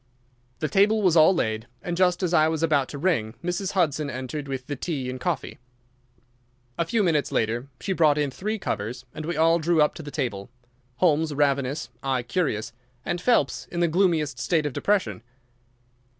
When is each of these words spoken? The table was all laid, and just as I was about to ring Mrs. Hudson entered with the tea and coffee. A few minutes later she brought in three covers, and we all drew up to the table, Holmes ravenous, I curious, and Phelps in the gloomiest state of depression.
The 0.61 0.67
table 0.67 1.03
was 1.03 1.15
all 1.15 1.31
laid, 1.35 1.67
and 1.83 1.95
just 1.95 2.23
as 2.23 2.33
I 2.33 2.47
was 2.47 2.63
about 2.63 2.89
to 2.89 2.97
ring 2.97 3.35
Mrs. 3.43 3.73
Hudson 3.73 4.09
entered 4.09 4.47
with 4.47 4.65
the 4.65 4.75
tea 4.75 5.11
and 5.11 5.19
coffee. 5.19 5.59
A 6.75 6.85
few 6.85 7.03
minutes 7.03 7.31
later 7.31 7.67
she 7.79 7.93
brought 7.93 8.17
in 8.17 8.31
three 8.31 8.57
covers, 8.57 9.05
and 9.13 9.27
we 9.27 9.37
all 9.37 9.59
drew 9.59 9.79
up 9.79 9.93
to 9.93 10.01
the 10.01 10.09
table, 10.09 10.49
Holmes 10.95 11.35
ravenous, 11.35 11.89
I 12.01 12.23
curious, 12.23 12.73
and 13.05 13.21
Phelps 13.21 13.67
in 13.69 13.79
the 13.79 13.87
gloomiest 13.87 14.39
state 14.39 14.65
of 14.65 14.73
depression. 14.73 15.21